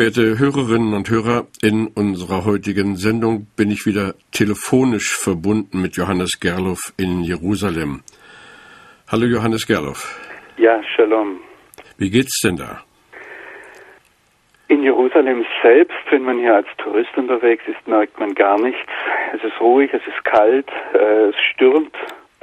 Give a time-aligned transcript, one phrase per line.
[0.00, 6.40] Verehrte Hörerinnen und Hörer, in unserer heutigen Sendung bin ich wieder telefonisch verbunden mit Johannes
[6.40, 8.00] Gerloff in Jerusalem.
[9.12, 10.18] Hallo Johannes Gerloff.
[10.56, 11.40] Ja, Shalom.
[11.98, 12.80] Wie geht's denn da?
[14.68, 18.90] In Jerusalem selbst, wenn man hier als Tourist unterwegs ist, merkt man gar nichts.
[19.34, 21.94] Es ist ruhig, es ist kalt, äh, es stürmt,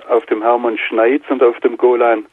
[0.07, 2.27] auf dem Hermon schneit und auf dem Golan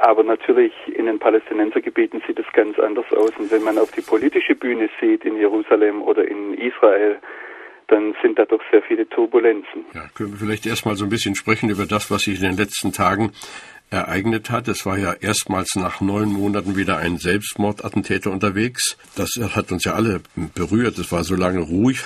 [0.00, 3.30] aber natürlich in den Palästinensergebieten sieht es ganz anders aus.
[3.38, 7.18] Und wenn man auf die politische Bühne sieht in Jerusalem oder in Israel,
[7.88, 9.84] dann sind da doch sehr viele Turbulenzen.
[9.94, 12.56] Ja, können wir vielleicht erstmal so ein bisschen sprechen über das, was sich in den
[12.56, 13.32] letzten Tagen
[13.90, 14.68] ereignet hat.
[14.68, 18.96] Es war ja erstmals nach neun Monaten wieder ein Selbstmordattentäter unterwegs.
[19.16, 20.22] Das hat uns ja alle
[20.54, 20.98] berührt.
[20.98, 21.98] Es war so lange ruhig.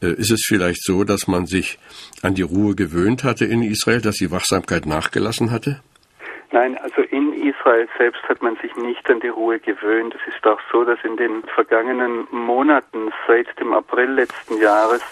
[0.00, 1.78] Äh, ist es vielleicht so, dass man sich
[2.22, 5.82] an die Ruhe gewöhnt hatte in Israel, dass die Wachsamkeit nachgelassen hatte?
[6.50, 10.14] Nein, also in Israel selbst hat man sich nicht an die Ruhe gewöhnt.
[10.14, 15.02] Es ist auch so, dass in den vergangenen Monaten seit dem April letzten Jahres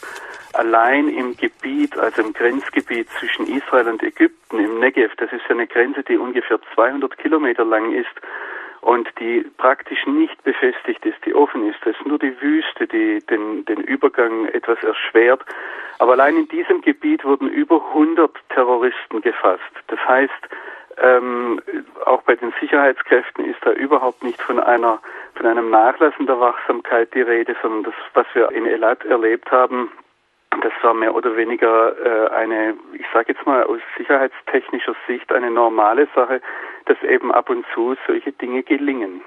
[0.55, 5.66] allein im Gebiet, also im Grenzgebiet zwischen Israel und Ägypten, im Negev, das ist eine
[5.66, 8.14] Grenze, die ungefähr 200 Kilometer lang ist
[8.83, 11.78] und die praktisch nicht befestigt ist, die offen ist.
[11.83, 15.41] Es ist nur die Wüste, die den, den Übergang etwas erschwert.
[15.98, 19.62] Aber allein in diesem Gebiet wurden über 100 Terroristen gefasst.
[19.86, 20.33] Das heißt,
[20.98, 21.61] ähm,
[22.05, 25.01] auch bei den Sicherheitskräften ist da überhaupt nicht von einer
[25.35, 29.91] von einem Nachlassen der Wachsamkeit die Rede, sondern das, was wir in Elat erlebt haben,
[30.61, 35.51] das war mehr oder weniger äh, eine, ich sage jetzt mal aus sicherheitstechnischer Sicht eine
[35.51, 36.42] normale Sache,
[36.86, 39.23] dass eben ab und zu solche Dinge gelingen.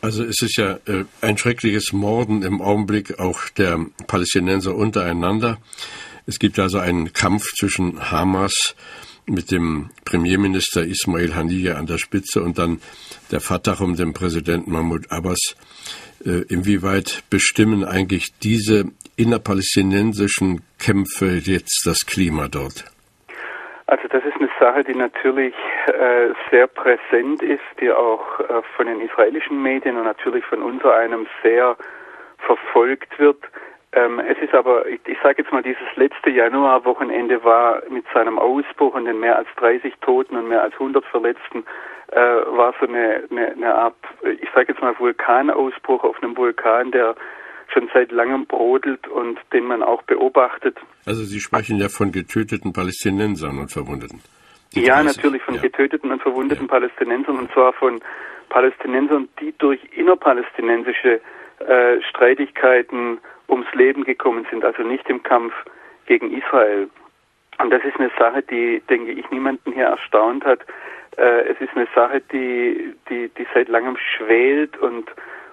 [0.00, 5.58] Also es ist ja äh, ein schreckliches Morden im Augenblick auch der Palästinenser untereinander.
[6.26, 8.74] Es gibt also einen Kampf zwischen Hamas
[9.26, 12.80] mit dem Premierminister Ismail Haniyeh an der Spitze und dann
[13.30, 15.56] der Fatah um den Präsidenten Mahmoud Abbas.
[16.24, 18.84] Äh, inwieweit bestimmen eigentlich diese
[19.16, 22.84] innerpalästinensischen Kämpfe jetzt das Klima dort?
[23.86, 25.54] Also das ist eine Sache, die natürlich
[25.86, 30.94] äh, sehr präsent ist, die auch äh, von den israelischen Medien und natürlich von unser
[30.94, 31.76] einem sehr
[32.38, 33.38] verfolgt wird.
[33.94, 38.38] Ähm, es ist aber, ich, ich sage jetzt mal, dieses letzte Januarwochenende war mit seinem
[38.38, 41.64] Ausbruch und den mehr als 30 Toten und mehr als 100 Verletzten,
[42.08, 46.90] äh, war so eine, eine, eine Art, ich sage jetzt mal, Vulkanausbruch auf einem Vulkan,
[46.90, 47.14] der
[47.72, 50.76] schon seit langem brodelt und den man auch beobachtet.
[51.06, 54.20] Also Sie sprechen ja von getöteten Palästinensern und Verwundeten.
[54.72, 55.62] ja, 30, natürlich von ja.
[55.62, 56.70] getöteten und verwundeten ja.
[56.70, 58.00] Palästinensern und zwar von
[58.48, 61.20] Palästinensern, die durch innerpalästinensische
[61.60, 63.18] äh, Streitigkeiten
[63.48, 65.52] ums Leben gekommen sind, also nicht im Kampf
[66.06, 66.88] gegen Israel.
[67.58, 70.60] Und das ist eine Sache, die, denke ich, niemanden hier erstaunt hat.
[71.16, 75.08] Äh, es ist eine Sache, die, die, die seit langem schwelt und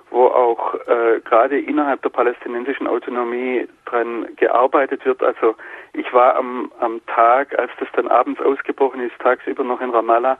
[0.10, 5.24] wo auch äh, gerade innerhalb der palästinensischen Autonomie dran gearbeitet wird.
[5.24, 5.56] Also
[5.94, 10.38] ich war am, am Tag, als das dann abends ausgebrochen ist, tagsüber noch in Ramallah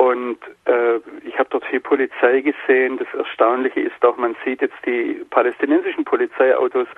[0.00, 0.96] und äh,
[1.26, 2.96] ich habe dort viel Polizei gesehen.
[2.96, 6.88] Das Erstaunliche ist auch, man sieht jetzt die palästinensischen Polizeiautos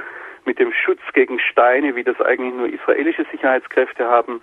[0.45, 4.41] mit dem Schutz gegen Steine, wie das eigentlich nur israelische Sicherheitskräfte haben.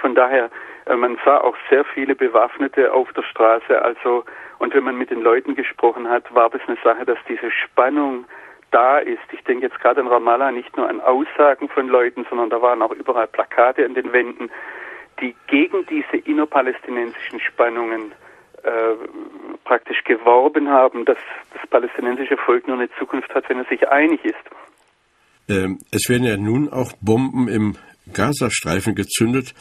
[0.00, 0.48] Von daher,
[0.86, 3.82] äh, man sah auch sehr viele Bewaffnete auf der Straße.
[3.82, 4.24] Also,
[4.60, 8.26] und wenn man mit den Leuten gesprochen hat, war das eine Sache, dass diese Spannung
[8.70, 9.26] da ist.
[9.32, 12.80] Ich denke jetzt gerade in Ramallah nicht nur an Aussagen von Leuten, sondern da waren
[12.80, 14.52] auch überall Plakate an den Wänden
[15.22, 18.12] die gegen diese innerpalästinensischen Spannungen
[18.64, 18.70] äh,
[19.64, 21.18] praktisch geworben haben, dass
[21.52, 24.34] das palästinensische Volk nur eine Zukunft hat, wenn es sich einig ist.
[25.48, 27.76] Ähm, es werden ja nun auch Bomben im
[28.12, 29.54] Gazastreifen gezündet.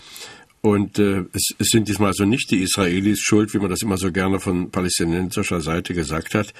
[0.62, 3.98] Und äh, es, es, sind diesmal also nicht die Israelis schuld, wie man das immer
[3.98, 6.54] so gerne von palästinensischer Seite gesagt hat.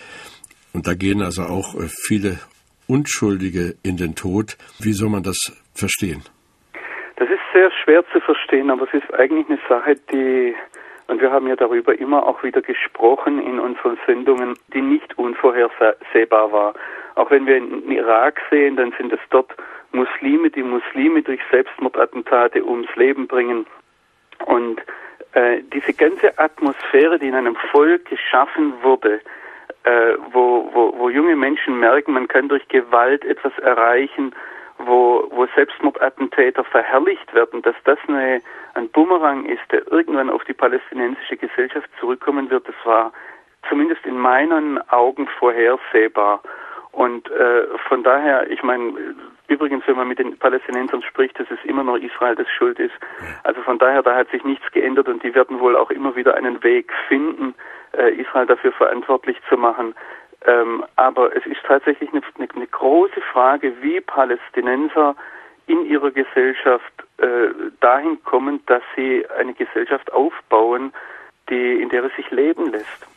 [0.74, 2.40] Und da gehen also auch äh, viele
[2.88, 4.58] Unschuldige in den Tod.
[4.80, 5.38] Wie soll man das
[5.76, 6.24] verstehen?
[7.18, 10.56] Das ist sehr schwer zu verstehen, aber es ist eigentlich eine Sache, die,
[11.08, 16.52] und wir haben ja darüber immer auch wieder gesprochen in unseren Sendungen, die nicht unvorhersehbar
[16.52, 16.74] war.
[17.16, 19.56] Auch wenn wir in Irak sehen, dann sind es dort
[19.92, 23.66] Muslime, die Muslime durch Selbstmordattentate ums Leben bringen.
[24.46, 24.82] Und
[25.34, 29.22] äh, diese ganze Atmosphäre, die in einem Volk geschaffen wurde,
[29.84, 34.34] äh, wo, wo, wo junge Menschen merken, man kann durch Gewalt etwas erreichen,
[34.86, 38.42] wo, wo Selbstmordattentäter verherrlicht werden, dass das eine,
[38.74, 43.12] ein Bumerang ist, der irgendwann auf die palästinensische Gesellschaft zurückkommen wird, das war
[43.70, 46.42] zumindest in meinen Augen vorhersehbar.
[46.92, 49.16] Und äh, von daher, ich meine,
[49.48, 52.94] übrigens, wenn man mit den Palästinensern spricht, dass es immer noch Israel, das schuld ist.
[53.44, 56.36] Also von daher, da hat sich nichts geändert und die werden wohl auch immer wieder
[56.36, 57.56] einen Weg finden,
[57.98, 59.96] äh, Israel dafür verantwortlich zu machen.
[60.46, 65.16] Ähm, aber es ist tatsächlich eine, eine, große Frage, wie Palästinenser
[65.68, 67.50] in ihrer Gesellschaft äh,
[67.80, 70.94] dahin kommen, dass sie eine Gesellschaft aufbauen,
[71.50, 73.08] die, in der es sich leben lässt.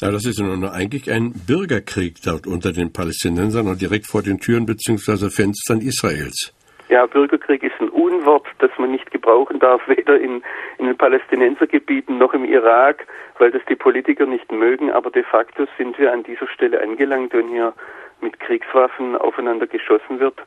[0.00, 4.38] Ja, das ist nun eigentlich ein Bürgerkrieg dort unter den Palästinensern und direkt vor den
[4.38, 5.30] Türen bzw.
[5.30, 6.52] Fenstern Israels.
[6.88, 10.42] Ja, Bürgerkrieg ist ein Unwort, das man nicht gebrauchen darf, weder in,
[10.78, 13.06] in den Palästinensergebieten noch im Irak,
[13.38, 14.90] weil das die Politiker nicht mögen.
[14.90, 17.72] Aber de facto sind wir an dieser Stelle angelangt, wenn hier
[18.20, 20.38] mit Kriegswaffen aufeinander geschossen wird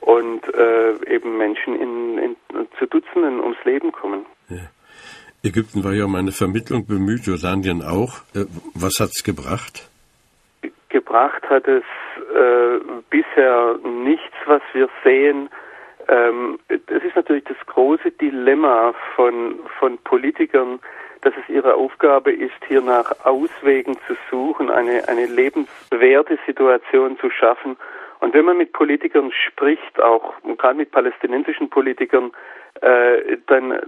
[0.00, 2.36] und äh, eben Menschen in, in,
[2.78, 4.24] zu Dutzenden ums Leben kommen.
[4.48, 4.70] Ja.
[5.42, 8.20] Ägypten war ja um eine Vermittlung bemüht, Jordanien auch.
[8.34, 9.88] Äh, was hat es gebracht?
[10.88, 11.84] Gebracht hat es
[12.34, 15.48] äh, bisher nichts, was wir sehen.
[16.10, 20.80] Ähm, es ist natürlich das große Dilemma von, von Politikern,
[21.20, 27.30] dass es ihre Aufgabe ist, hier nach Auswegen zu suchen, eine, eine lebenswerte Situation zu
[27.30, 27.76] schaffen.
[28.18, 32.32] Und wenn man mit Politikern spricht, auch gerade mit palästinensischen Politikern,
[32.80, 33.78] äh, dann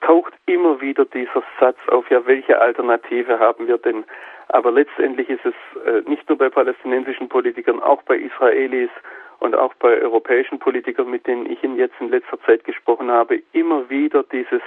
[0.00, 4.04] taucht immer wieder dieser Satz auf, ja, welche Alternative haben wir denn?
[4.48, 5.54] Aber letztendlich ist es
[5.84, 8.90] äh, nicht nur bei palästinensischen Politikern, auch bei Israelis
[9.40, 13.40] und auch bei europäischen Politikern, mit denen ich in jetzt in letzter Zeit gesprochen habe,
[13.52, 14.62] immer wieder dieses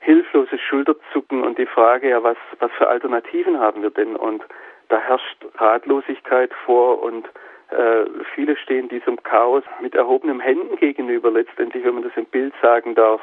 [0.00, 4.16] hilflose Schulterzucken und die Frage, ja, was, was für Alternativen haben wir denn?
[4.16, 4.42] Und
[4.88, 7.28] da herrscht Ratlosigkeit vor und
[7.70, 12.54] äh, viele stehen diesem Chaos mit erhobenen Händen gegenüber, letztendlich, wenn man das im Bild
[12.62, 13.20] sagen darf.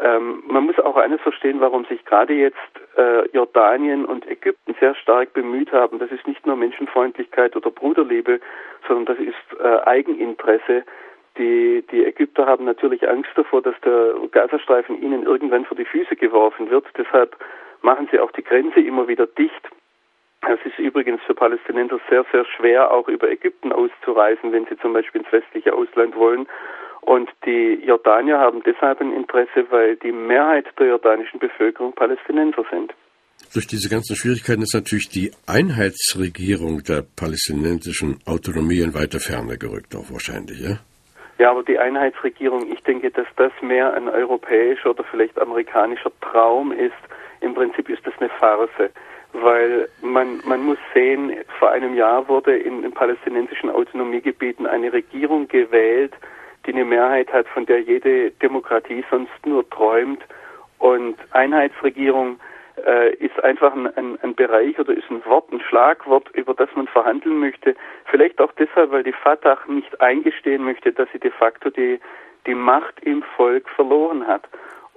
[0.00, 2.56] Ähm, man muss auch eines verstehen, warum sich gerade jetzt
[2.96, 5.98] äh, Jordanien und Ägypten sehr stark bemüht haben.
[5.98, 8.40] Das ist nicht nur Menschenfreundlichkeit oder Bruderliebe,
[8.86, 10.84] sondern das ist äh, Eigeninteresse.
[11.36, 16.16] Die, die Ägypter haben natürlich Angst davor, dass der Gazastreifen ihnen irgendwann vor die Füße
[16.16, 16.86] geworfen wird.
[16.96, 17.36] Deshalb
[17.82, 19.68] machen sie auch die Grenze immer wieder dicht.
[20.42, 24.92] Es ist übrigens für Palästinenser sehr, sehr schwer, auch über Ägypten auszureisen, wenn sie zum
[24.92, 26.46] Beispiel ins westliche Ausland wollen.
[27.08, 32.92] Und die Jordanier haben deshalb ein Interesse, weil die Mehrheit der jordanischen Bevölkerung Palästinenser sind.
[33.54, 39.96] Durch diese ganzen Schwierigkeiten ist natürlich die Einheitsregierung der palästinensischen Autonomie in weiter Ferne gerückt,
[39.96, 40.80] auch wahrscheinlich, ja?
[41.38, 46.72] Ja, aber die Einheitsregierung, ich denke, dass das mehr ein europäischer oder vielleicht amerikanischer Traum
[46.72, 46.92] ist.
[47.40, 48.90] Im Prinzip ist das eine Farce,
[49.32, 55.48] weil man, man muss sehen, vor einem Jahr wurde in den palästinensischen Autonomiegebieten eine Regierung
[55.48, 56.12] gewählt,
[56.68, 60.22] die eine Mehrheit hat, von der jede Demokratie sonst nur träumt.
[60.78, 62.38] Und Einheitsregierung
[62.86, 66.68] äh, ist einfach ein, ein, ein, Bereich oder ist ein Wort, ein Schlagwort, über das
[66.76, 67.74] man verhandeln möchte.
[68.04, 71.98] Vielleicht auch deshalb, weil die Fatah nicht eingestehen möchte, dass sie de facto die,
[72.46, 74.46] die Macht im Volk verloren hat.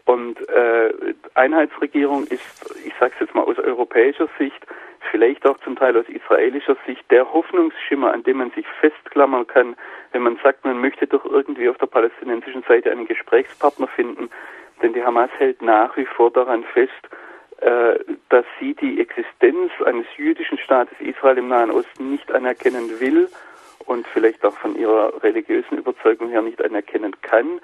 [0.04, 0.94] Und äh,
[1.36, 4.68] Einheitsregierung ist, ich sage es jetzt mal aus europäischer Sicht,
[5.10, 9.76] vielleicht auch zum Teil aus israelischer Sicht, der Hoffnungsschimmer, an dem man sich festklammern kann,
[10.12, 14.30] wenn man sagt, man möchte doch irgendwie auf der palästinensischen Seite einen Gesprächspartner finden.
[14.82, 17.10] Denn die Hamas hält nach wie vor daran fest,
[17.62, 23.30] äh, dass sie die Existenz eines jüdischen Staates Israel im Nahen Osten nicht anerkennen will
[23.86, 27.60] und vielleicht auch von ihrer religiösen Überzeugung her nicht anerkennen kann.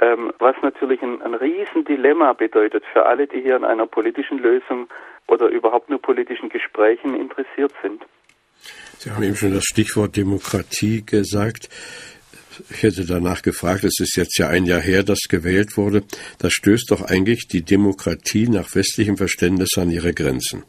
[0.00, 4.88] Ähm, was natürlich ein, ein Riesendilemma bedeutet für alle, die hier an einer politischen Lösung
[5.30, 8.02] oder überhaupt nur politischen Gesprächen interessiert sind.
[8.98, 11.70] Sie haben eben schon das Stichwort Demokratie gesagt.
[12.68, 16.02] Ich hätte danach gefragt, es ist jetzt ja ein Jahr her, dass gewählt wurde.
[16.38, 20.64] Das stößt doch eigentlich die Demokratie nach westlichem Verständnis an ihre Grenzen.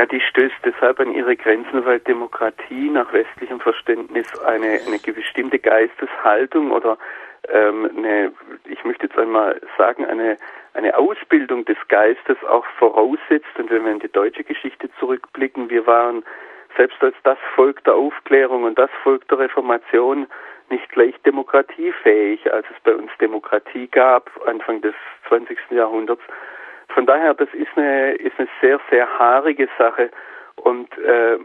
[0.00, 5.58] Ja, die stößt deshalb an ihre Grenzen, weil Demokratie nach westlichem Verständnis eine, eine bestimmte
[5.58, 6.96] Geisteshaltung oder
[7.50, 8.32] ähm, eine,
[8.64, 10.38] ich möchte jetzt einmal sagen, eine,
[10.72, 13.50] eine Ausbildung des Geistes auch voraussetzt.
[13.58, 16.24] Und wenn wir in die deutsche Geschichte zurückblicken, wir waren
[16.78, 20.26] selbst als das Volk der Aufklärung und das Volk der Reformation
[20.70, 24.94] nicht gleich demokratiefähig, als es bei uns Demokratie gab, Anfang des
[25.28, 25.58] 20.
[25.72, 26.22] Jahrhunderts.
[26.94, 30.10] Von daher, das ist eine, ist eine sehr, sehr haarige Sache.
[30.56, 31.38] Und äh,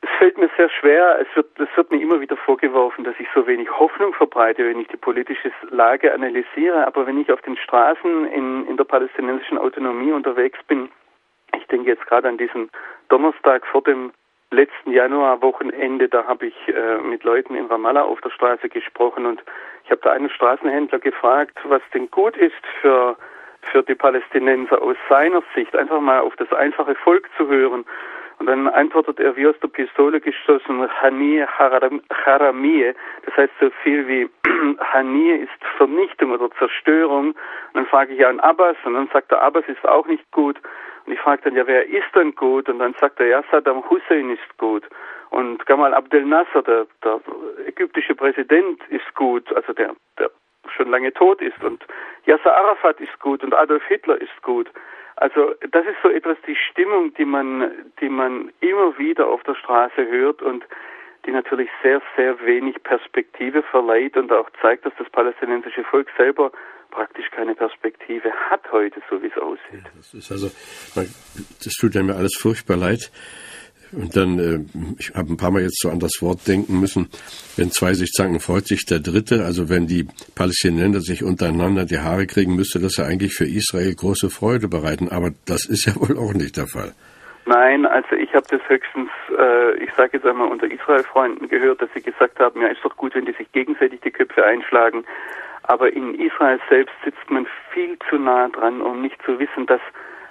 [0.00, 3.28] es fällt mir sehr schwer, es wird, es wird mir immer wieder vorgeworfen, dass ich
[3.34, 7.56] so wenig Hoffnung verbreite, wenn ich die politische Lage analysiere, aber wenn ich auf den
[7.56, 10.88] Straßen in, in der palästinensischen Autonomie unterwegs bin,
[11.72, 12.70] denke jetzt gerade an diesen
[13.08, 14.12] Donnerstag vor dem
[14.50, 19.42] letzten Januarwochenende, da habe ich äh, mit Leuten in Ramallah auf der Straße gesprochen und
[19.84, 23.16] ich habe da einen Straßenhändler gefragt, was denn gut ist für
[23.70, 27.84] für die Palästinenser aus seiner Sicht, einfach mal auf das einfache Volk zu hören.
[28.38, 32.92] Und dann antwortet er wie aus der Pistole geschossen, Hanie Haramie,
[33.24, 34.28] das heißt so viel wie
[34.80, 37.28] Hanie ist Vernichtung oder Zerstörung.
[37.28, 37.36] Und
[37.74, 40.58] dann frage ich an Abbas und dann sagt er, Abbas ist auch nicht gut.
[41.06, 42.68] Und ich frage dann, ja, wer ist denn gut?
[42.68, 44.84] Und dann sagt er, ja, Saddam Hussein ist gut.
[45.30, 47.20] Und Gamal Abdel Nasser, der, der
[47.66, 50.30] ägyptische Präsident, ist gut, also der, der
[50.76, 51.62] schon lange tot ist.
[51.64, 51.84] Und
[52.26, 54.70] Yasser Arafat ist gut und Adolf Hitler ist gut.
[55.16, 59.54] Also das ist so etwas die Stimmung, die man, die man immer wieder auf der
[59.54, 60.64] Straße hört und
[61.26, 66.50] die natürlich sehr, sehr wenig Perspektive verleiht und auch zeigt, dass das palästinensische Volk selber
[66.90, 69.84] praktisch keine Perspektive hat heute, so wie es aussieht.
[69.84, 73.10] Ja, das ist also, das tut ja mir alles furchtbar leid.
[73.92, 74.60] Und dann, äh,
[74.98, 77.08] ich habe ein paar Mal jetzt so an das Wort denken müssen,
[77.56, 79.44] wenn zwei sich zanken, freut sich der Dritte.
[79.44, 83.94] Also wenn die Palästinenser sich untereinander die Haare kriegen, müsste das ja eigentlich für Israel
[83.94, 85.08] große Freude bereiten.
[85.10, 86.92] Aber das ist ja wohl auch nicht der Fall.
[87.44, 91.90] Nein, also ich habe das höchstens, äh, ich sage jetzt einmal unter Israel-Freunden gehört, dass
[91.92, 95.04] sie gesagt haben, ja ist doch gut, wenn die sich gegenseitig die Köpfe einschlagen.
[95.64, 99.80] Aber in Israel selbst sitzt man viel zu nah dran, um nicht zu wissen, dass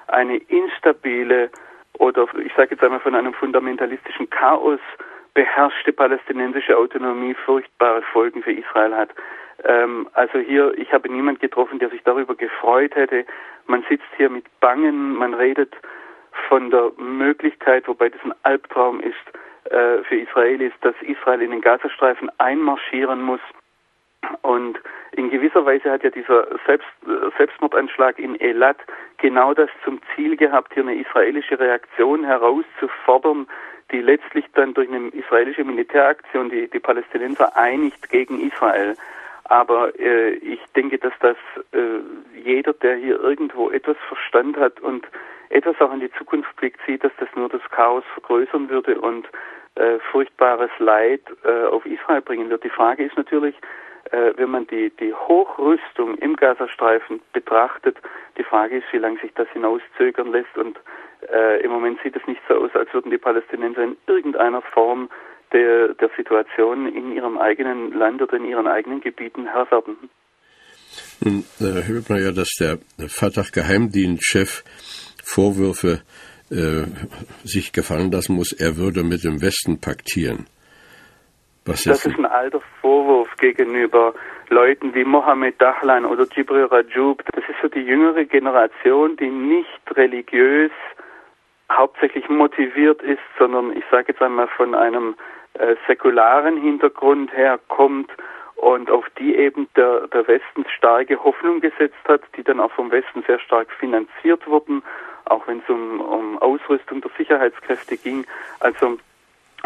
[0.07, 1.49] eine instabile
[1.99, 4.79] oder ich sage jetzt einmal von einem fundamentalistischen Chaos
[5.33, 9.09] beherrschte palästinensische Autonomie furchtbare Folgen für Israel hat.
[9.63, 13.25] Ähm, also hier, ich habe niemand getroffen, der sich darüber gefreut hätte.
[13.67, 15.73] Man sitzt hier mit Bangen, man redet
[16.47, 21.61] von der Möglichkeit, wobei das ein Albtraum ist äh, für Israelis, dass Israel in den
[21.61, 23.41] Gazastreifen einmarschieren muss
[24.41, 24.79] und
[25.13, 26.87] in gewisser Weise hat ja dieser Selbst,
[27.37, 28.77] Selbstmordanschlag in Elat
[29.17, 33.47] genau das zum Ziel gehabt, hier eine israelische Reaktion herauszufordern,
[33.91, 38.95] die letztlich dann durch eine israelische Militäraktion die, die Palästinenser einigt gegen Israel.
[39.45, 41.35] Aber äh, ich denke, dass das
[41.73, 41.99] äh,
[42.41, 45.05] jeder, der hier irgendwo etwas Verstand hat und
[45.49, 49.27] etwas auch in die Zukunft blickt, sieht, dass das nur das Chaos vergrößern würde und
[49.75, 52.63] äh, furchtbares Leid äh, auf Israel bringen wird.
[52.63, 53.55] Die Frage ist natürlich,
[54.11, 57.97] äh, wenn man die, die Hochrüstung im Gazastreifen betrachtet,
[58.37, 60.55] die Frage ist, wie lange sich das hinauszögern lässt.
[60.57, 60.77] Und
[61.31, 65.09] äh, im Moment sieht es nicht so aus, als würden die Palästinenser in irgendeiner Form
[65.53, 70.09] der, der Situation in ihrem eigenen Land oder in ihren eigenen Gebieten Herr werden.
[71.21, 74.63] Nun äh, hört man ja, dass der Fatah-Geheimdienstchef
[75.23, 76.01] Vorwürfe
[76.49, 76.83] äh,
[77.43, 80.47] sich gefallen lassen muss, er würde mit dem Westen paktieren.
[81.65, 84.13] Was das ist ein alter Vorwurf gegenüber
[84.49, 87.23] Leuten wie Mohammed Dahlan oder Jibril Rajoub.
[87.33, 90.71] Das ist so die jüngere Generation, die nicht religiös
[91.71, 95.15] hauptsächlich motiviert ist, sondern ich sage jetzt einmal von einem
[95.53, 98.11] äh, säkularen Hintergrund herkommt
[98.55, 102.91] und auf die eben der, der Westen starke Hoffnung gesetzt hat, die dann auch vom
[102.91, 104.83] Westen sehr stark finanziert wurden,
[105.25, 108.25] auch wenn es um, um Ausrüstung der Sicherheitskräfte ging.
[108.59, 108.97] Also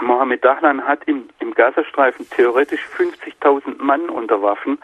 [0.01, 4.77] Mohammed Dahlan hat im, im Gazastreifen theoretisch 50.000 Mann unter Waffen,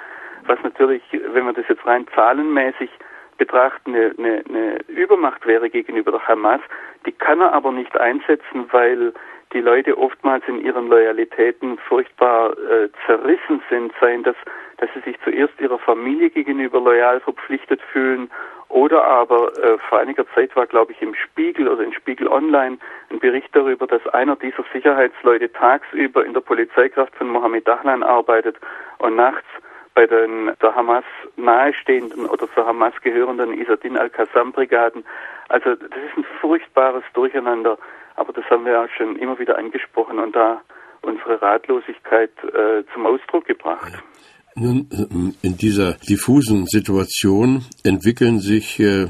[0.45, 2.89] was natürlich, wenn man das jetzt rein zahlenmäßig
[3.37, 6.61] betrachtet, eine, eine, eine Übermacht wäre gegenüber der Hamas.
[7.05, 9.13] Die kann er aber nicht einsetzen, weil
[9.53, 14.35] die Leute oftmals in ihren Loyalitäten furchtbar äh, zerrissen sind, seien das,
[14.81, 18.31] dass sie sich zuerst ihrer Familie gegenüber loyal verpflichtet fühlen
[18.67, 22.77] oder aber äh, vor einiger Zeit war, glaube ich, im Spiegel oder in Spiegel Online
[23.11, 28.57] ein Bericht darüber, dass einer dieser Sicherheitsleute tagsüber in der Polizeikraft von Mohammed Dahlan arbeitet
[28.97, 29.45] und nachts
[29.93, 31.03] bei den der Hamas
[31.35, 35.03] nahestehenden oder zur Hamas gehörenden Isadin al-Qassam-Brigaden.
[35.49, 37.77] Also das ist ein furchtbares Durcheinander,
[38.15, 40.61] aber das haben wir ja schon immer wieder angesprochen und da
[41.01, 43.93] unsere Ratlosigkeit äh, zum Ausdruck gebracht.
[43.93, 49.07] Äh, in dieser diffusen Situation entwickeln sich äh,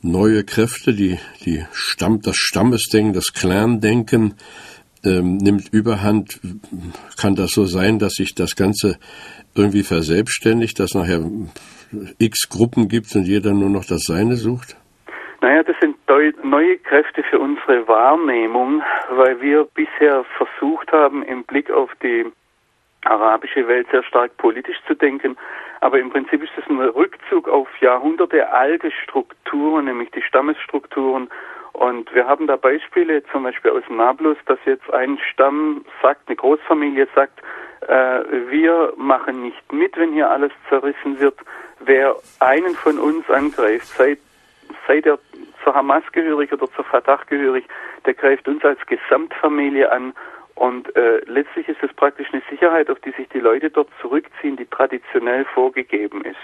[0.00, 4.34] neue Kräfte, die, die Stamm, das Stammesdenken, das Clan-Denken
[5.04, 6.40] ähm, nimmt überhand.
[7.20, 8.98] Kann das so sein, dass sich das Ganze
[9.54, 11.20] irgendwie verselbstständigt, dass nachher
[12.18, 14.76] x Gruppen gibt und jeder nur noch das Seine sucht?
[15.42, 15.96] Naja, das sind
[16.44, 22.24] neue Kräfte für unsere Wahrnehmung, weil wir bisher versucht haben, im Blick auf die
[23.04, 25.36] arabische Welt sehr stark politisch zu denken.
[25.80, 31.28] Aber im Prinzip ist es ein Rückzug auf Jahrhunderte alte Strukturen, nämlich die Stammesstrukturen.
[31.72, 36.36] Und wir haben da Beispiele, zum Beispiel aus Nablus, dass jetzt ein Stamm sagt, eine
[36.36, 37.40] Großfamilie sagt,
[37.88, 41.38] äh, wir machen nicht mit, wenn hier alles zerrissen wird.
[41.80, 44.18] Wer einen von uns angreift, sei,
[44.86, 45.18] sei der
[45.64, 47.64] zur Hamas gehörig oder zur Fatah gehörig,
[48.04, 50.12] der greift uns als Gesamtfamilie an
[50.54, 54.56] und äh, letztlich ist es praktisch eine Sicherheit, auf die sich die Leute dort zurückziehen,
[54.56, 56.36] die traditionell vorgegeben ist.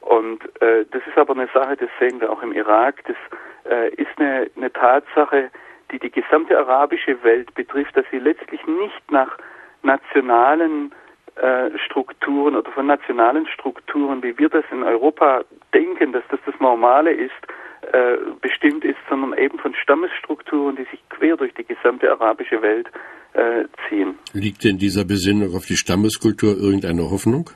[0.00, 3.16] Und äh, das ist aber eine Sache, das sehen wir auch im Irak, das
[3.70, 5.50] äh, ist eine, eine Tatsache,
[5.90, 9.36] die die gesamte arabische Welt betrifft, dass sie letztlich nicht nach
[9.82, 10.92] nationalen
[11.36, 16.58] äh, Strukturen oder von nationalen Strukturen, wie wir das in Europa denken, dass das das
[16.60, 17.32] Normale ist,
[17.92, 22.88] äh, bestimmt ist, sondern eben von Stammesstrukturen, die sich quer durch die gesamte arabische Welt
[23.34, 24.18] äh, ziehen.
[24.32, 27.50] Liegt in dieser Besinnung auf die Stammeskultur irgendeine Hoffnung?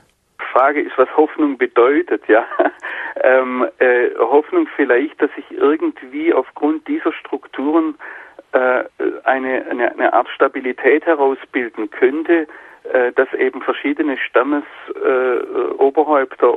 [0.53, 2.45] Frage ist, was Hoffnung bedeutet, ja.
[3.23, 7.95] ähm, äh, Hoffnung vielleicht, dass sich irgendwie aufgrund dieser Strukturen
[8.53, 8.83] äh,
[9.23, 12.47] eine, eine, eine Art Stabilität herausbilden könnte,
[12.91, 16.51] äh, dass eben verschiedene Stammesoberhäupter äh,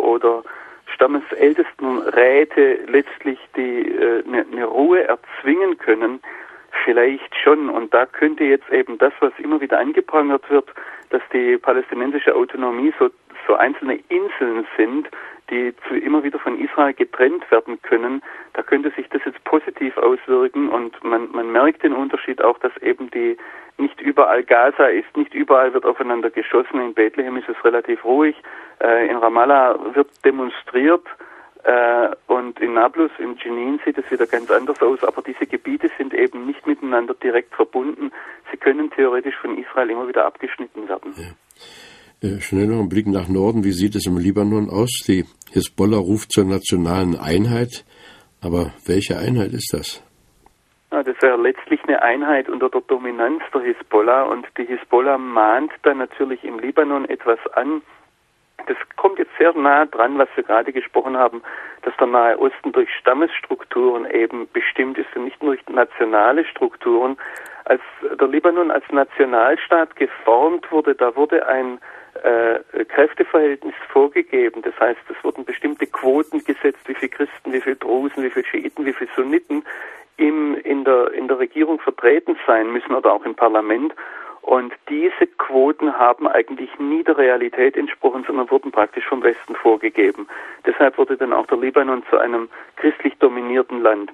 [0.87, 6.21] oder Stammesältestenräte letztlich die äh, eine, eine Ruhe erzwingen können,
[6.85, 7.69] vielleicht schon.
[7.69, 10.69] Und da könnte jetzt eben das, was immer wieder angeprangert wird,
[11.11, 13.11] dass die palästinensische Autonomie so,
[13.47, 15.09] so einzelne Inseln sind,
[15.51, 18.21] die zu, immer wieder von Israel getrennt werden können,
[18.55, 22.77] da könnte sich das jetzt positiv auswirken und man, man merkt den Unterschied auch, dass
[22.79, 23.37] eben die
[23.79, 26.81] nicht überall Gaza ist, nicht überall wird aufeinander geschossen.
[26.81, 28.37] In Bethlehem ist es relativ ruhig.
[28.81, 31.05] Äh, in Ramallah wird demonstriert.
[31.65, 35.91] Äh, und in Nablus, in Jenin sieht es wieder ganz anders aus, aber diese Gebiete
[35.99, 38.13] sind eben nicht miteinander direkt verbunden.
[38.51, 41.13] Sie können theoretisch von Israel immer wieder abgeschnitten werden.
[41.17, 42.29] Ja.
[42.29, 43.65] Äh, schnell noch ein Blick nach Norden.
[43.65, 45.03] Wie sieht es im Libanon aus?
[45.07, 47.85] Die Hisbollah ruft zur nationalen Einheit.
[48.41, 50.06] Aber welche Einheit ist das?
[50.93, 55.73] Ja, das wäre letztlich eine Einheit unter der Dominanz der Hisbollah und die Hisbollah mahnt
[55.83, 57.83] dann natürlich im Libanon etwas an,
[58.67, 61.43] das kommt jetzt sehr nah dran, was wir gerade gesprochen haben,
[61.83, 67.17] dass der Nahe Osten durch Stammesstrukturen eben bestimmt ist und nicht nur durch nationale Strukturen.
[67.65, 67.81] Als
[68.19, 71.79] der Libanon als Nationalstaat geformt wurde, da wurde ein
[72.23, 74.63] äh, Kräfteverhältnis vorgegeben.
[74.63, 78.47] Das heißt, es wurden bestimmte Quoten gesetzt, wie viele Christen, wie viele Drusen, wie viele
[78.47, 79.65] Schiiten, wie viele Sunniten
[80.17, 83.95] im, in, der, in der Regierung vertreten sein müssen oder auch im Parlament.
[84.43, 90.29] Und diese Quoten haben eigentlich nie der Realität entsprochen, sondern wurden praktisch vom Westen vorgegeben.
[90.65, 94.13] Deshalb wurde dann auch der Libanon zu einem christlich dominierten Land.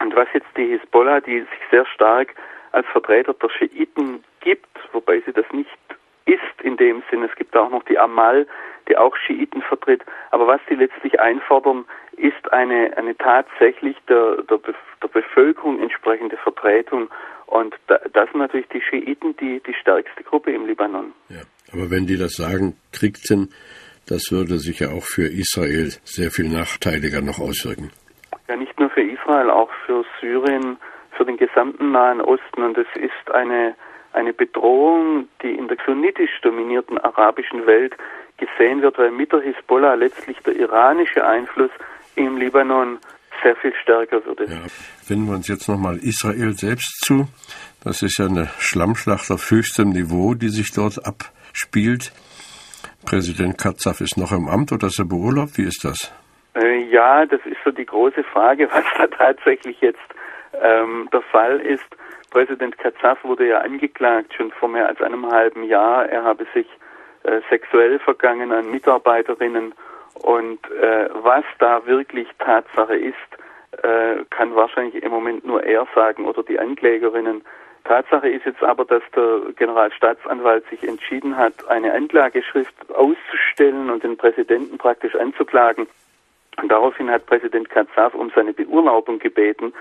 [0.00, 2.34] Und was jetzt die Hisbollah, die sich sehr stark
[2.72, 5.76] als Vertreter der Schiiten gibt, wobei sie das nicht
[6.26, 8.46] ist in dem Sinn, es gibt auch noch die Amal,
[8.88, 11.84] die auch Schiiten vertritt, aber was die letztlich einfordern,
[12.16, 14.58] ist eine, eine tatsächlich der, der,
[15.02, 17.08] der Bevölkerung entsprechende Vertretung
[17.46, 21.12] und da, das sind natürlich die Schiiten die, die stärkste Gruppe im Libanon.
[21.28, 23.52] Ja, aber wenn die das sagen, kriegten,
[24.08, 27.90] das würde sich ja auch für Israel sehr viel nachteiliger noch auswirken.
[28.48, 30.76] Ja, nicht nur für Israel, auch für Syrien,
[31.16, 32.62] für den gesamten Nahen Osten.
[32.62, 33.74] Und es ist eine,
[34.16, 37.94] eine Bedrohung, die in der sunnitisch dominierten arabischen Welt
[38.38, 41.70] gesehen wird, weil mit der Hisbollah letztlich der iranische Einfluss
[42.16, 42.98] im Libanon
[43.42, 44.44] sehr viel stärker würde.
[44.44, 44.60] Ja.
[45.08, 47.28] Wenden wir uns jetzt nochmal Israel selbst zu.
[47.84, 52.12] Das ist ja eine Schlammschlacht auf höchstem Niveau, die sich dort abspielt.
[53.04, 55.58] Präsident Katzaf ist noch im Amt oder ist er beurlaubt?
[55.58, 56.12] Wie ist das?
[56.54, 60.00] Äh, ja, das ist so die große Frage, was da tatsächlich jetzt
[60.60, 61.84] ähm, der Fall ist.
[62.36, 66.04] Präsident Katzaf wurde ja angeklagt schon vor mehr als einem halben Jahr.
[66.04, 66.66] Er habe sich
[67.22, 69.72] äh, sexuell vergangen an Mitarbeiterinnen
[70.12, 73.16] und äh, was da wirklich Tatsache ist,
[73.82, 77.42] äh, kann wahrscheinlich im Moment nur er sagen oder die Anklägerinnen.
[77.84, 84.18] Tatsache ist jetzt aber, dass der Generalstaatsanwalt sich entschieden hat, eine Anklageschrift auszustellen und den
[84.18, 85.86] Präsidenten praktisch anzuklagen.
[86.60, 89.72] Und daraufhin hat Präsident Katzaf um seine Beurlaubung gebeten.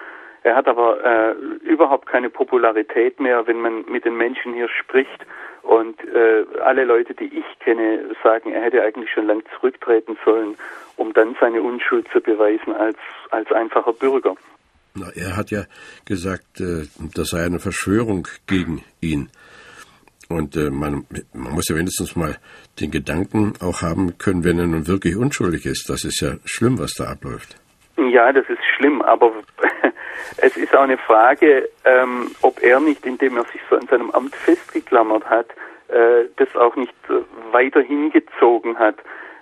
[0.46, 1.32] Er hat aber äh,
[1.66, 5.26] überhaupt keine Popularität mehr, wenn man mit den Menschen hier spricht.
[5.64, 10.56] Und äh, alle Leute, die ich kenne, sagen, er hätte eigentlich schon lang zurücktreten sollen,
[10.98, 12.98] um dann seine Unschuld zu beweisen als,
[13.32, 14.36] als einfacher Bürger.
[14.94, 15.64] Na, er hat ja
[16.06, 19.30] gesagt, äh, das sei eine Verschwörung gegen ihn.
[20.30, 22.36] Und äh, man, man muss ja wenigstens mal
[22.80, 25.90] den Gedanken auch haben können, wenn er nun wirklich unschuldig ist.
[25.90, 27.56] Das ist ja schlimm, was da abläuft.
[27.98, 29.32] Ja, das ist schlimm, aber
[30.38, 34.12] es ist auch eine Frage, ähm, ob er nicht, indem er sich so an seinem
[34.12, 35.48] Amt festgeklammert hat,
[35.90, 38.96] äh, das auch nicht äh, weiter hingezogen hat.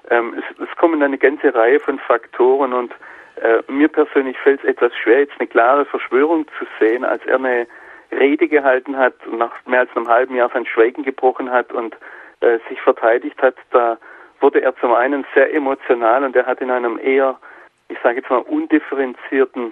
[0.10, 2.94] Ähm, es, es, kommen eine ganze Reihe von Faktoren und
[3.42, 7.36] äh, mir persönlich fällt es etwas schwer, jetzt eine klare Verschwörung zu sehen, als er
[7.36, 7.68] eine
[8.12, 11.96] Rede gehalten hat und nach mehr als einem halben Jahr sein Schweigen gebrochen hat und
[12.42, 13.56] äh, sich verteidigt hat.
[13.72, 13.98] Da
[14.42, 17.40] wurde er zum einen sehr emotional und er hat in einem eher
[17.94, 19.72] ich sage jetzt mal, undifferenzierten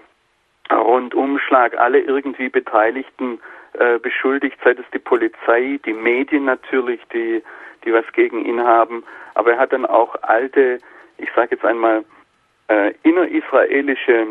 [0.70, 3.40] Rundumschlag alle irgendwie Beteiligten
[3.74, 7.42] äh, beschuldigt, sei es die Polizei, die Medien natürlich, die,
[7.84, 9.04] die was gegen ihn haben.
[9.34, 10.80] Aber er hat dann auch alte,
[11.18, 12.04] ich sage jetzt einmal,
[12.68, 14.28] äh, innerisraelische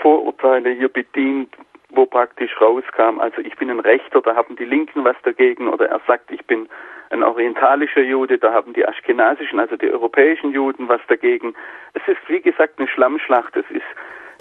[0.00, 1.54] Vorurteile hier bedient,
[1.90, 5.88] wo praktisch rauskam, also ich bin ein Rechter, da haben die Linken was dagegen, oder
[5.88, 6.68] er sagt, ich bin
[7.10, 11.54] ein orientalischer Jude, da haben die aschkenasischen, also die europäischen Juden was dagegen.
[11.94, 13.82] Es ist, wie gesagt, eine Schlammschlacht, es ist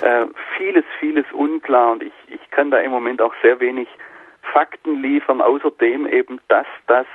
[0.01, 0.25] äh,
[0.57, 3.87] vieles, vieles unklar und ich, ich kann da im Moment auch sehr wenig
[4.53, 7.05] Fakten liefern, außerdem eben, dass das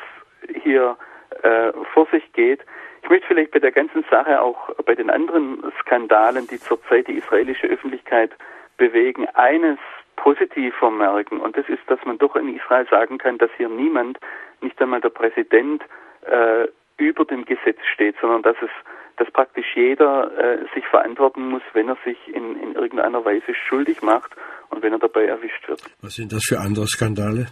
[0.62, 0.96] hier
[1.42, 2.60] äh, vor sich geht.
[3.02, 7.18] Ich möchte vielleicht bei der ganzen Sache auch bei den anderen Skandalen, die zurzeit die
[7.18, 8.30] israelische Öffentlichkeit
[8.76, 9.78] bewegen, eines
[10.16, 11.40] positiv vermerken.
[11.40, 14.18] Und das ist, dass man doch in Israel sagen kann, dass hier niemand,
[14.60, 15.82] nicht einmal der Präsident,
[16.22, 16.66] äh,
[16.96, 18.70] über dem Gesetz steht, sondern dass es,
[19.16, 24.02] dass praktisch jeder äh, sich verantworten muss, wenn er sich in, in irgendeiner Weise schuldig
[24.02, 24.32] macht
[24.70, 25.82] und wenn er dabei erwischt wird.
[26.02, 27.46] Was sind das für andere Skandale?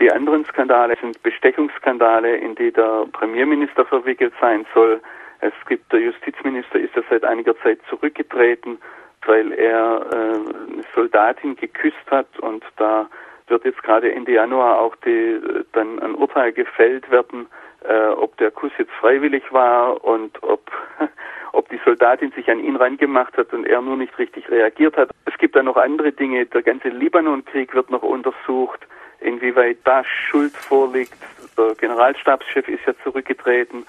[0.00, 5.00] Die anderen Skandale sind Bestechungsskandale, in die der Premierminister verwickelt sein soll.
[5.40, 8.78] Es gibt der Justizminister ist ja seit einiger Zeit zurückgetreten
[9.26, 13.08] weil er äh, eine Soldatin geküsst hat und da
[13.48, 15.40] wird jetzt gerade Ende Januar auch die,
[15.72, 17.46] dann ein Urteil gefällt werden,
[17.88, 20.70] äh, ob der Kuss jetzt freiwillig war und ob,
[21.52, 25.10] ob die Soldatin sich an ihn rangemacht hat und er nur nicht richtig reagiert hat.
[25.26, 26.46] Es gibt dann noch andere Dinge.
[26.46, 28.80] Der ganze Libanon-Krieg wird noch untersucht,
[29.20, 31.14] inwieweit da Schuld vorliegt.
[31.56, 33.84] Der Generalstabschef ist ja zurückgetreten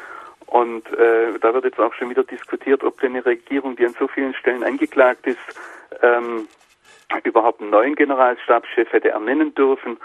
[0.48, 3.96] und äh, da wird jetzt auch schon wieder diskutiert, ob denn eine Regierung, die an
[3.98, 5.40] so vielen Stellen angeklagt ist,
[6.02, 6.48] ähm,
[7.24, 9.98] überhaupt einen neuen Generalstabschef hätte ernennen dürfen.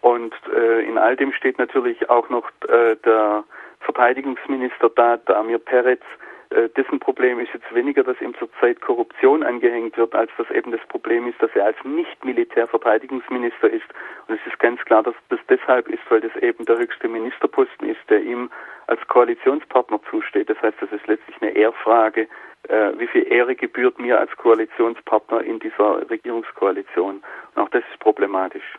[0.00, 3.44] Und äh, in all dem steht natürlich auch noch äh, der
[3.80, 6.02] Verteidigungsminister da, der Amir Peretz,
[6.50, 10.72] äh, dessen Problem ist jetzt weniger, dass ihm zurzeit Korruption angehängt wird, als dass eben
[10.72, 13.86] das Problem ist, dass er als Nicht-Militär-Verteidigungsminister ist.
[14.26, 17.88] Und es ist ganz klar, dass das deshalb ist, weil das eben der höchste Ministerposten
[17.88, 18.50] ist, der ihm
[18.88, 20.50] als Koalitionspartner zusteht.
[20.50, 22.26] Das heißt, das ist letztlich eine Ehrfrage,
[22.68, 27.22] äh, wie viel Ehre gebührt mir als Koalitionspartner in dieser Regierungskoalition.
[27.54, 28.76] Und auch das ist problematisch.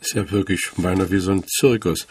[0.00, 2.06] Ist ja wirklich meiner wie so ein Zirkus.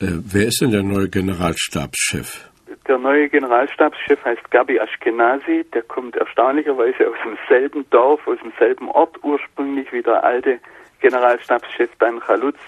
[0.00, 2.50] Äh, wer ist denn der neue Generalstabschef?
[2.88, 5.64] Der neue Generalstabschef heißt Gabi Ashkenazi.
[5.72, 10.58] Der kommt erstaunlicherweise aus demselben Dorf, aus demselben Ort ursprünglich wie der alte
[11.00, 12.58] Generalstabschef Dan Chalutz.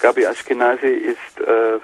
[0.00, 1.80] Gabi Ashkenazi ist, äh,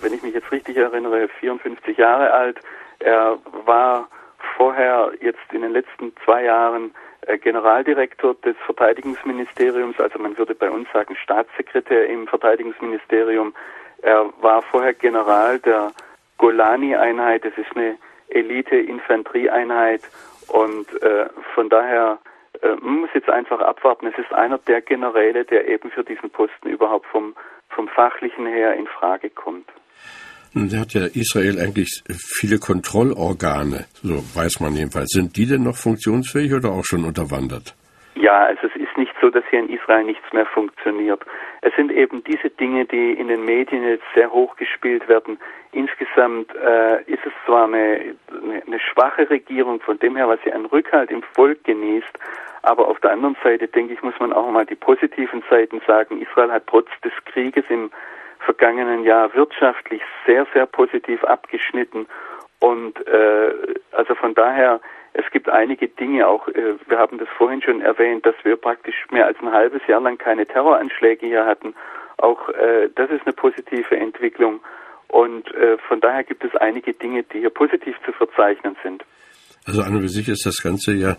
[0.00, 2.58] wenn ich mich jetzt richtig erinnere, 54 Jahre alt.
[3.00, 4.08] Er war
[4.56, 10.70] vorher jetzt in den letzten zwei Jahren äh, Generaldirektor des Verteidigungsministeriums, also man würde bei
[10.70, 13.54] uns sagen Staatssekretär im Verteidigungsministerium.
[14.02, 15.92] Er war vorher General der
[16.38, 17.96] Golani-Einheit, das ist eine
[18.28, 20.02] Elite-Infanterieeinheit
[20.48, 22.18] und äh, von daher
[22.62, 24.06] äh, man muss jetzt einfach abwarten.
[24.06, 27.34] Es ist einer der Generäle, der eben für diesen Posten überhaupt vom,
[27.68, 29.68] vom fachlichen her in Frage kommt.
[30.56, 35.10] Nun hat ja Israel eigentlich viele Kontrollorgane, so weiß man jedenfalls.
[35.10, 37.74] Sind die denn noch funktionsfähig oder auch schon unterwandert?
[38.14, 41.20] Ja, also es ist nicht so, dass hier in Israel nichts mehr funktioniert.
[41.60, 45.36] Es sind eben diese Dinge, die in den Medien jetzt sehr hoch gespielt werden.
[45.72, 48.16] Insgesamt äh, ist es zwar eine,
[48.66, 52.18] eine, schwache Regierung, von dem her, was sie an Rückhalt im Volk genießt,
[52.62, 56.22] aber auf der anderen Seite, denke ich, muss man auch mal die positiven Seiten sagen.
[56.22, 57.90] Israel hat trotz des Krieges im
[58.46, 62.06] vergangenen Jahr wirtschaftlich sehr, sehr positiv abgeschnitten.
[62.60, 63.52] Und äh,
[63.92, 64.80] also von daher
[65.18, 69.06] es gibt einige Dinge auch, äh, wir haben das vorhin schon erwähnt, dass wir praktisch
[69.10, 71.74] mehr als ein halbes Jahr lang keine Terroranschläge hier hatten.
[72.18, 74.60] Auch äh, das ist eine positive Entwicklung.
[75.08, 79.04] Und äh, von daher gibt es einige Dinge, die hier positiv zu verzeichnen sind.
[79.66, 81.16] Also an und für sich ist das Ganze ja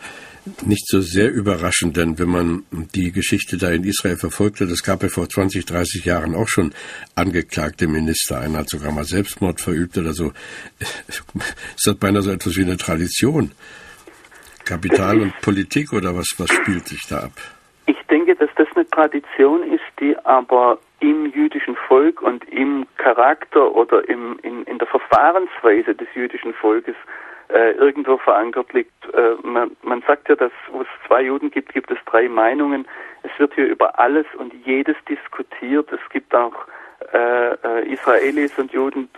[0.66, 5.04] nicht so sehr überraschend, denn wenn man die Geschichte da in Israel verfolgte, das gab
[5.04, 6.74] ja vor 20, 30 Jahren auch schon
[7.16, 8.40] angeklagte Minister.
[8.40, 10.32] Einer hat sogar mal Selbstmord verübt oder so.
[10.80, 13.52] Ist das beinahe so etwas wie eine Tradition?
[14.64, 17.32] Kapital und Politik oder was, was spielt sich da ab?
[17.86, 23.74] Ich denke, dass das eine Tradition ist, die aber im jüdischen Volk und im Charakter
[23.74, 26.96] oder im, in, in der Verfahrensweise des jüdischen Volkes
[27.50, 29.14] äh, irgendwo verankert liegt.
[29.14, 32.88] Äh, man, man sagt ja, dass wo es zwei Juden gibt, gibt es drei Meinungen.
[33.24, 35.92] Es wird hier über alles und jedes diskutiert.
[35.92, 36.54] Es gibt auch
[37.14, 39.10] äh, äh Israelis und Juden,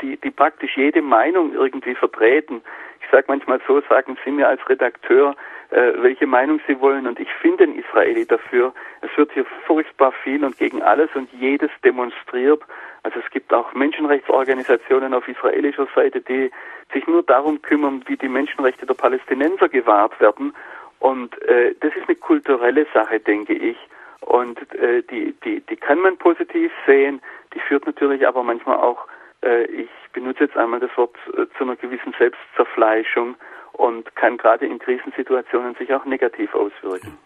[0.00, 2.62] die, die praktisch jede Meinung irgendwie vertreten
[3.08, 5.34] ich sage manchmal so, sagen Sie mir als Redakteur,
[5.70, 7.06] äh, welche Meinung sie wollen.
[7.06, 8.74] Und ich finde den Israeli dafür.
[9.00, 12.60] Es wird hier furchtbar viel und gegen alles und jedes demonstriert.
[13.02, 16.50] Also es gibt auch Menschenrechtsorganisationen auf israelischer Seite, die
[16.92, 20.54] sich nur darum kümmern, wie die Menschenrechte der Palästinenser gewahrt werden.
[20.98, 23.76] Und äh, das ist eine kulturelle Sache, denke ich.
[24.20, 27.20] Und äh, die, die, die kann man positiv sehen,
[27.54, 29.06] die führt natürlich aber manchmal auch,
[29.42, 33.36] äh, ich benutze jetzt einmal das Wort, äh, zu einer gewissen Selbstzerfleischung
[33.72, 37.16] und kann gerade in Krisensituationen sich auch negativ auswirken.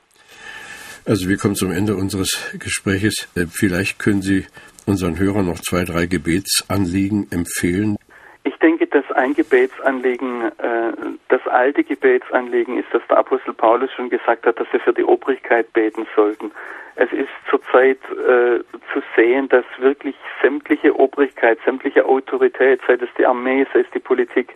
[1.04, 3.28] Also wir kommen zum Ende unseres Gespräches.
[3.34, 4.46] Äh, vielleicht können Sie
[4.86, 7.96] unseren Hörern noch zwei, drei Gebetsanliegen empfehlen.
[8.44, 10.92] Ich denke, dass ein Gebetsanliegen, äh,
[11.28, 15.04] das alte Gebetsanliegen ist, dass der Apostel Paulus schon gesagt hat, dass wir für die
[15.04, 16.50] Obrigkeit beten sollten.
[16.96, 18.60] Es ist zurzeit äh,
[18.92, 24.00] zu sehen, dass wirklich sämtliche Obrigkeit, sämtliche Autorität, sei es die Armee, sei es die
[24.00, 24.54] Politik,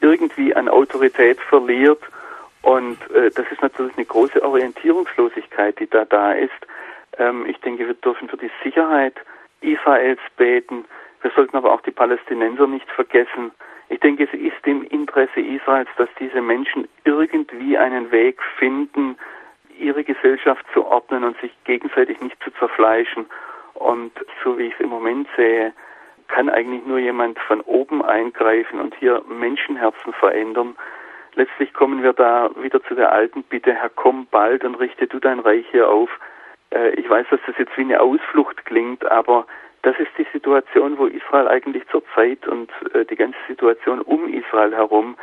[0.00, 2.02] irgendwie an Autorität verliert.
[2.62, 6.52] Und äh, das ist natürlich eine große Orientierungslosigkeit, die da da ist.
[7.18, 9.14] Ähm, ich denke, wir dürfen für die Sicherheit
[9.64, 10.84] Israels beten.
[11.22, 13.52] Wir sollten aber auch die Palästinenser nicht vergessen.
[13.88, 19.16] Ich denke, es ist im Interesse Israels, dass diese Menschen irgendwie einen Weg finden,
[19.78, 23.26] ihre Gesellschaft zu ordnen und sich gegenseitig nicht zu zerfleischen.
[23.74, 25.72] Und so wie ich es im Moment sehe,
[26.28, 30.76] kann eigentlich nur jemand von oben eingreifen und hier Menschenherzen verändern.
[31.34, 35.18] Letztlich kommen wir da wieder zu der alten Bitte, Herr, komm bald und richte du
[35.18, 36.08] dein Reich hier auf.
[36.74, 39.46] Äh, ich weiß, dass das jetzt wie eine Ausflucht klingt, aber
[39.82, 44.74] das ist die Situation, wo Israel eigentlich zurzeit und äh, die ganze Situation um Israel
[44.74, 45.16] herum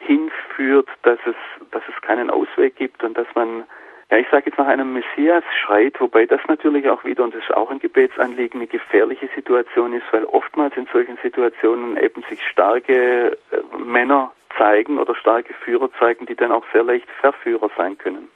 [0.00, 1.36] hinführt, dass es,
[1.70, 3.64] dass es keinen Ausweg gibt und dass man
[4.10, 7.42] ja, ich sage jetzt nach einem Messias schreit, wobei das natürlich auch wieder, und das
[7.42, 12.42] ist auch ein Gebetsanliegen, eine gefährliche Situation ist, weil oftmals in solchen Situationen eben sich
[12.48, 17.98] starke äh, Männer zeigen oder starke Führer zeigen, die dann auch sehr leicht Verführer sein
[17.98, 18.28] können.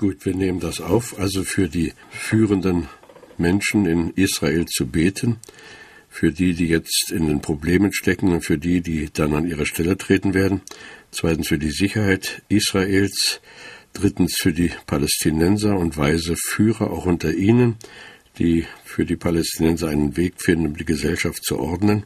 [0.00, 2.88] Gut, wir nehmen das auf, also für die führenden
[3.36, 5.38] Menschen in Israel zu beten,
[6.08, 9.66] für die, die jetzt in den Problemen stecken und für die, die dann an ihre
[9.66, 10.60] Stelle treten werden.
[11.10, 13.40] Zweitens für die Sicherheit Israels
[13.92, 17.74] drittens für die Palästinenser und weise Führer auch unter ihnen,
[18.38, 22.04] die für die Palästinenser einen Weg finden, um die Gesellschaft zu ordnen.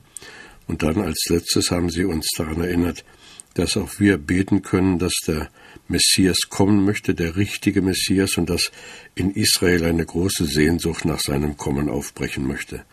[0.66, 3.04] Und dann als letztes haben sie uns daran erinnert,
[3.52, 5.50] dass auch wir beten können, dass der
[5.92, 8.72] Messias kommen möchte, der richtige Messias, und dass
[9.14, 12.84] in Israel eine große Sehnsucht nach seinem Kommen aufbrechen möchte.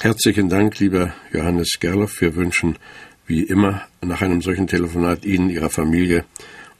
[0.00, 2.20] Herzlichen Dank, lieber Johannes Gerloff.
[2.20, 2.78] Wir wünschen
[3.26, 6.24] wie immer nach einem solchen Telefonat Ihnen, Ihrer Familie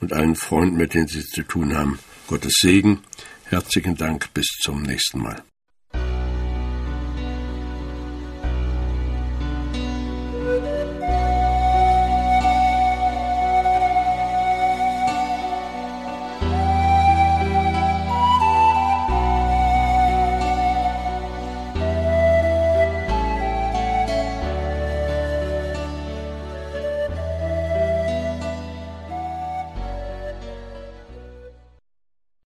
[0.01, 1.99] und allen Freunden, mit denen Sie zu tun haben.
[2.27, 3.01] Gottes Segen.
[3.47, 4.33] Herzlichen Dank.
[4.35, 5.43] Bis zum nächsten Mal.